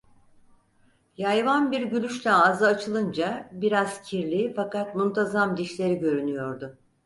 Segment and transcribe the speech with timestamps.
[1.17, 6.77] Yayvan bir gülüşle ağzı açılınca biraz kirli fakat muntazam dişleri görünüyordu.